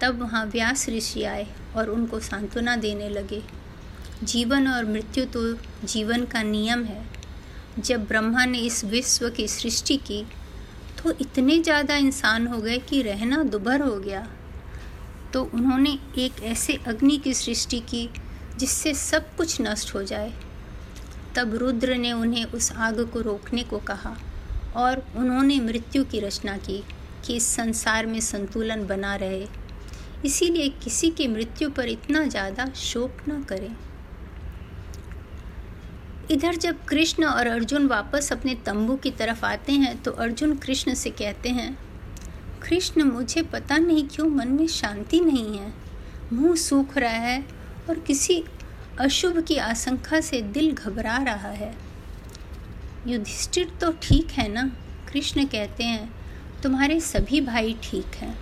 तब 0.01 0.21
वहाँ 0.21 0.45
व्यास 0.45 0.89
ऋषि 0.89 1.23
आए 1.23 1.47
और 1.75 1.89
उनको 1.89 2.19
सांत्वना 2.19 2.75
देने 2.75 3.09
लगे। 3.09 3.64
जीवन 4.23 4.67
और 4.67 4.85
मृत्यु 4.85 5.25
तो 5.25 5.41
जीवन 5.85 6.25
का 6.25 6.41
नियम 6.43 6.83
है। 6.83 7.03
जब 7.79 8.05
ब्रह्मा 8.07 8.45
ने 8.45 8.59
इस 8.59 8.83
विश्व 8.85 9.29
की 9.29 9.47
सृष्टि 9.47 9.97
की 10.07 10.23
तो 10.97 11.11
इतने 11.21 11.57
ज़्यादा 11.59 11.95
इंसान 11.95 12.47
हो 12.47 12.57
गए 12.57 12.77
कि 12.79 13.01
रहना 13.01 13.43
दुभर 13.45 13.81
हो 13.81 13.95
गया। 13.99 14.27
तो 15.33 15.43
उन्होंने 15.45 15.97
एक 16.17 16.41
ऐसे 16.43 16.77
अग्नि 16.87 17.17
की 17.17 17.33
सृष्टि 17.33 17.79
की, 17.79 18.09
जिससे 18.59 18.93
सब 18.93 19.35
कुछ 19.35 19.59
नष्ट 19.61 19.93
हो 19.95 20.03
जाए। 20.03 20.33
तब 21.35 21.55
रुद्र 21.55 21.95
ने 21.95 22.11
उन्हें 22.13 22.45
उस 22.45 22.71
आग 22.71 22.99
को 23.03 23.21
रोकने 23.21 23.63
को 23.63 23.77
कहा 23.87 24.15
और 24.75 25.05
उन्होंने 25.15 25.59
मृत्यु 25.59 26.03
की 26.03 26.19
रचना 26.19 26.57
की 26.57 26.83
कि 27.25 27.35
इस 27.35 27.47
संसार 27.47 28.05
में 28.05 28.19
संतुलन 28.21 28.85
बना 28.87 29.15
रहे। 29.15 29.47
इसीलिए 30.25 30.69
किसी 30.83 31.09
की 31.09 31.27
मृत्यु 31.27 31.69
पर 31.69 31.89
इतना 31.89 32.23
ज़्यादा 32.25 32.69
शोक 32.75 33.17
न 33.29 33.41
करें। 33.43 33.75
इधर 36.31 36.55
जब 36.55 36.83
कृष्ण 36.85 37.25
और 37.25 37.47
अर्जुन 37.47 37.87
वापस 37.87 38.31
अपने 38.33 38.53
तंबू 38.55 38.95
की 38.95 39.11
तरफ़ 39.11 39.45
आते 39.45 39.71
हैं 39.71 40.01
तो 40.03 40.11
अर्जुन 40.11 40.55
कृष्ण 40.55 40.93
से 40.93 41.09
कहते 41.09 41.49
हैं, 41.49 41.77
कृष्ण, 42.61 43.03
मुझे 43.03 43.41
पता 43.43 43.77
नहीं 43.77 44.07
क्यों 44.07 44.27
मन 44.27 44.47
में 44.47 44.67
शांति 44.67 45.19
नहीं 45.19 45.57
है। 45.57 45.73
मुँह 46.33 46.55
सूख 46.55 46.97
रहा 46.97 47.11
है 47.11 47.43
और 47.89 47.99
किसी 47.99 48.43
अशुभ 48.99 49.37
की 49.39 49.57
आशंका 49.57 50.19
से 50.21 50.41
दिल 50.41 50.71
घबरा 50.73 51.17
रहा 51.17 51.49
है। 51.49 51.73
युधिष्ठिर 53.07 53.71
तो 53.81 53.91
ठीक 54.01 54.31
है 54.31 54.47
ना? 54.47 54.63
कृष्ण 55.11 55.45
कहते 55.45 55.83
हैं, 55.83 56.09
तुम्हारे 56.63 56.99
सभी 56.99 57.41
भाई 57.41 57.75
ठीक 57.83 58.15
हैं। 58.15 58.37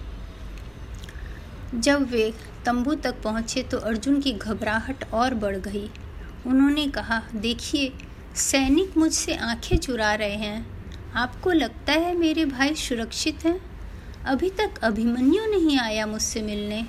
जब 1.75 2.09
वे 2.09 2.31
तंबू 2.65 2.95
तक 2.95 3.21
पहुँचे 3.23 3.63
तो 3.63 3.77
अर्जुन 3.79 4.21
की 4.21 4.33
घबराहट 4.33 5.03
और 5.13 5.33
बढ़ 5.33 5.57
गई। 5.57 5.89
उन्होंने 6.47 6.87
कहा, 6.87 7.23
देखिए, 7.35 7.93
सैनिक 8.35 8.97
मुझसे 8.97 9.35
आँखें 9.35 9.77
चुरा 9.77 10.13
रहे 10.13 10.35
हैं। 10.35 10.73
आपको 11.13 11.51
लगता 11.51 11.93
है 11.93 12.17
मेरे 12.17 12.45
भाई 12.45 12.75
सुरक्षित 12.75 13.45
हैं? 13.45 13.59
अभी 14.25 14.49
तक 14.49 14.79
अभिमन्यु 14.83 15.45
नहीं 15.45 15.79
आया 15.79 16.05
मुझसे 16.05 16.41
मिलने। 16.41 16.85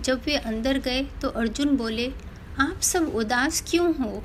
जब 0.00 0.22
वे 0.26 0.36
अंदर 0.36 0.78
गए 0.78 1.02
तो 1.22 1.28
अर्जुन 1.28 1.76
बोले, 1.76 2.12
आप 2.58 2.80
सब 2.82 3.12
उदास 3.14 3.64
क्यों 3.68 3.94
हो? 3.94 4.24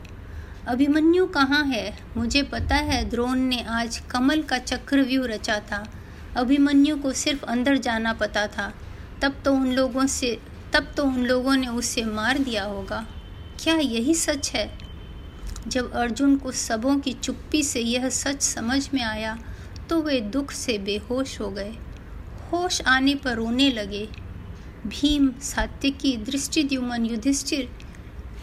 अभिमन्यु 0.67 1.25
कहाँ 1.25 1.65
है? 1.65 1.99
मुझे 2.17 2.43
पता 2.43 2.75
है 2.75 3.09
द्रोण 3.09 3.37
ने 3.37 3.63
आज 3.63 3.97
कमल 3.97 4.41
का 4.41 4.57
चक्रव्यूह 4.57 5.27
रचा 5.27 5.59
था। 5.59 5.89
अभिमन्यु 6.35 6.97
को 6.97 7.13
सिर्फ़ 7.13 7.45
अंदर 7.45 7.77
जाना 7.77 8.13
पता 8.13 8.47
था। 8.47 8.73
तब 9.21 9.35
तो 9.45 9.53
उन 9.53 9.71
लोगों 9.71 10.07
से, 10.07 10.41
तब 10.73 10.93
तो 10.97 11.03
उन 11.03 11.25
लोगों 11.25 11.55
ने 11.55 11.67
उसे 11.67 12.03
मार 12.03 12.37
दिया 12.37 12.63
होगा। 12.63 13.05
क्या 13.59 13.75
यही 13.75 14.13
सच 14.15 14.51
है? 14.51 14.77
जब 15.67 15.91
अर्जुन 15.91 16.35
को 16.37 16.51
सबों 16.51 16.97
की 16.99 17.13
चुप्पी 17.13 17.63
से 17.63 17.79
यह 17.79 18.09
सच 18.09 18.41
समझ 18.41 18.89
में 18.93 19.03
आया 19.03 19.37
तो 19.89 20.01
वे 20.01 20.19
दुख 20.21 20.51
से 20.51 20.77
बेहोश 20.77 21.39
हो 21.41 21.49
गए। 21.49 21.73
होश 22.51 22.81
आने 22.81 23.15
पर 23.15 23.35
रोने 23.35 23.69
लगे। 23.69 24.07
भीम 24.87 25.31
सात्यकी 25.41 26.15
दृष्टिद्युमन, 26.17 27.05
युधिष्ठिर, 27.05 27.69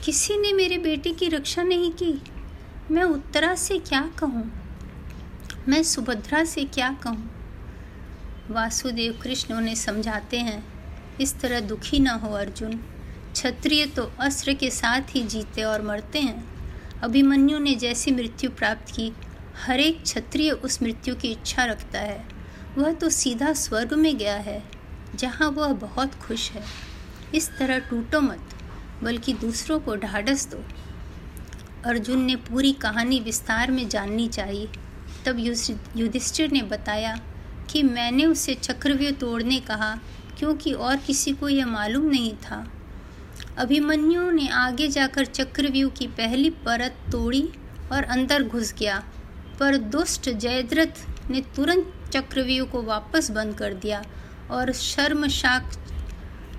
किसी 0.05 0.37
ने 0.37 0.53
मेरे 0.53 0.79
बेटे 0.79 1.11
की 1.11 1.29
रक्षा 1.29 1.63
नहीं 1.63 1.91
की? 1.93 2.23
मैं 2.91 3.05
उत्तरा 3.05 3.55
से 3.55 3.79
क्या 3.79 4.11
कहूँ? 4.19 4.51
मैं 5.69 5.83
सुभद्रा 5.83 6.45
से 6.45 6.65
क्या 6.65 6.91
कहूँ? 7.03 7.31
वासुदेव 8.51 9.19
कृष्ण 9.23 9.55
उन्हें 9.55 9.75
समझाते 9.75 10.39
हैं, 10.39 10.65
इस 11.21 11.41
तरह 11.41 11.61
दुखी 11.61 11.99
ना 11.99 12.13
हो 12.13 12.35
अर्जुन। 12.35 12.81
क्षत्रिय 13.37 13.85
तो 13.87 14.03
अस्त्र 14.21 14.53
के 14.53 14.71
साथ 14.71 15.15
ही 15.15 15.23
जीते 15.23 15.63
और 15.63 15.83
मरते 15.83 16.19
हैं। 16.19 17.01
अभिमन्यु 17.03 17.59
ने 17.59 17.75
जैसी 17.75 18.11
मृत्यु 18.11 18.51
प्राप्त 18.51 18.95
की 18.95 19.11
हर 19.57 19.81
एक 19.81 20.03
क्षत्रिय 20.03 20.51
उस 20.51 20.81
मृत्यु 20.83 21.15
की 21.15 21.29
इच्छा 21.29 21.65
रखता 21.65 21.99
है। 21.99 22.25
वह 22.79 22.93
तो 22.93 23.09
सीधा 23.11 23.53
स्वर्ग 23.53 23.93
में 23.93 24.17
गया 24.19 24.37
है, 24.37 24.63
जहाँ 25.15 25.49
वह 25.51 25.73
बहुत 25.73 26.15
खुश 26.15 26.51
है। 26.51 26.63
इस 27.35 27.51
तरह 27.59 27.79
टूटो 27.79 28.21
मत, 28.21 28.55
बल्कि 29.03 29.33
दूसरों 29.33 29.79
को 29.81 29.97
ढाढ़स 29.97 30.47
दो। 30.47 30.63
अर्जुन 31.85 32.23
ने 32.23 32.37
पूरी 32.37 32.73
कहानी 32.73 33.19
विस्तार 33.21 33.71
में 33.71 33.89
जाननी 33.89 34.29
चाहिए। 34.29 34.69
तब 35.27 35.39
युधिष्ठिर 35.97 36.53
ने 36.53 36.63
बताया 36.63 37.15
कि 37.71 37.83
मैंने 37.83 38.27
उसे 38.27 38.55
चक्रव्यूह 38.55 39.13
तोड़ने 39.13 39.61
कहा, 39.61 39.95
क्योंकि 40.39 40.73
और 40.73 40.97
किसी 40.97 41.33
को 41.33 41.49
यह 41.49 41.67
मालूम 41.67 42.09
नहीं 42.11 42.35
था। 42.39 42.67
अभिमन्यु 43.59 44.31
ने 44.31 44.49
आगे 44.49 44.87
जाकर 44.89 45.25
चक्रव्यूह 45.27 45.91
की 45.91 46.07
पहली 46.07 46.51
परत 46.65 46.97
तोड़ी 47.13 47.43
और 47.93 48.05
अंदर 48.05 48.43
घुस 48.43 48.73
गया, 48.75 49.03
पर 49.61 49.77
दुष्ट 49.77 50.29
जयद्रथ 50.31 51.31
ने 51.31 51.41
तुरंत 51.57 51.93
चक्रव्यूह 52.13 52.69
को 52.69 52.83
वापस 52.83 53.31
बंद 53.31 53.55
कर 53.55 53.75
दिया 53.75 54.03
और 54.51 54.73
शर्मशाक 54.73 55.71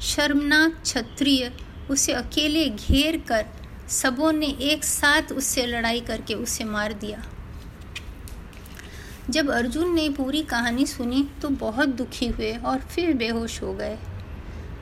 शर्मनाक 0.01 0.81
क्षत्रिय 0.81 1.51
उसे 1.89 2.13
अकेले 2.13 2.67
घेर 2.69 3.17
कर 3.27 3.45
सबों 3.91 4.31
ने 4.31 4.47
एक 4.63 4.83
साथ 4.83 5.31
उससे 5.31 5.65
लड़ाई 5.65 6.01
करके 6.01 6.33
उसे 6.33 6.63
मार 6.63 6.93
दिया। 6.93 7.23
जब 9.29 9.49
अर्जुन 9.51 9.93
ने 9.95 10.09
पूरी 10.09 10.41
कहानी 10.43 10.85
सुनी 10.85 11.27
तो 11.41 11.49
बहुत 11.61 11.89
दुखी 11.95 12.27
हुए 12.27 12.51
और 12.55 12.79
फिर 12.89 13.13
बेहोश 13.13 13.61
हो 13.63 13.73
गए। 13.73 13.97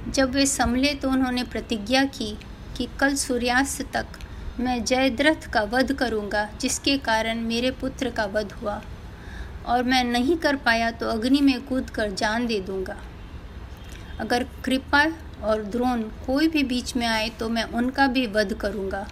जब 0.08 0.32
वे 0.32 0.46
संभले 0.46 0.94
तो 0.94 1.10
उन्होंने 1.10 1.44
प्रतिज्ञा 1.44 2.04
की 2.08 2.36
कि 2.78 2.88
कल 3.00 3.16
सूर्यास्त 3.16 3.82
तक 3.94 4.20
मैं 4.60 4.84
जयद्रथ 4.84 5.50
का 5.54 5.62
वध 5.64 5.92
करूँगा, 5.94 6.48
जिसके 6.62 6.98
कारण 7.00 7.40
मेरे 7.42 7.72
पुत्र 7.72 8.10
का 8.10 8.26
वध 8.26 8.52
हुआ। 8.52 8.82
और 9.66 9.84
मैं 9.84 10.04
नहीं 10.04 10.38
कर 10.38 10.56
पाया 10.56 10.92
तो 10.92 11.10
अग्नि 11.10 11.42
में 11.42 11.66
कूद 11.68 11.90
कर 11.90 12.12
जान 12.14 12.46
दे 12.48 12.60
दूँगा। 12.62 12.98
अगर 14.20 14.44
कृपा 14.66 15.06
और 15.44 15.64
द्रोण 15.66 16.02
कोई 16.26 16.48
भी 16.48 16.64
बीच 16.64 16.96
में 16.96 17.06
आए 17.08 17.30
तो 17.40 17.50
मैं 17.50 17.64
उनका 17.74 18.08
भी 18.08 18.26
वध 18.28 18.54
करूँगा। 18.54 19.08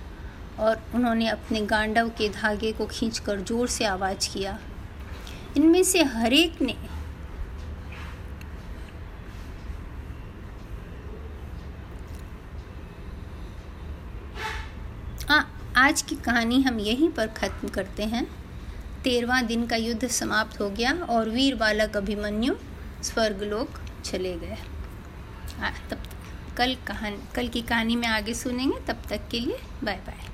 और 0.60 0.84
उन्होंने 0.96 1.28
अपने 1.28 1.62
गांडव 1.68 2.10
के 2.18 2.30
धागे 2.32 2.72
को 2.72 2.86
खींचकर 2.88 3.40
ज़ोर 3.42 3.68
से 3.68 3.86
आवाज़ 3.86 4.30
किया। 4.34 4.58
इनमें 5.58 5.84
से 5.84 6.04
हरेक 6.06 6.62
ने 6.62 6.76
आ, 15.30 15.42
आज 15.94 16.02
की 16.02 16.16
कहानी 16.16 16.62
हम 16.62 16.80
यहीं 16.80 17.10
पर 17.10 17.28
ख़त्म 17.30 17.68
करते 17.68 18.04
हैं। 18.04 18.24
तेरवा 19.04 19.42
दिन 19.42 19.66
का 19.68 19.76
युद्ध 19.76 20.08
समाप्त 20.08 20.60
हो 20.62 20.70
गया 20.70 20.94
और 21.10 21.30
वीर 21.30 21.56
बालक 21.56 21.98
अभिमन्यु, 21.98 22.54
स्वर्गलोक 23.04 23.80
चले 24.06 24.34
गए। 24.38 24.58
तब 25.90 26.04
कल 26.58 26.76
कहानी 26.88 27.18
कल 27.36 27.48
की 27.48 27.62
कहानी 27.62 27.96
में 27.96 28.08
आगे 28.08 28.34
सुनेंगे, 28.34 28.80
तब 28.88 29.04
तक 29.10 29.30
के 29.32 29.40
लिए 29.40 29.60
बाय 29.84 30.02
बाय 30.08 30.33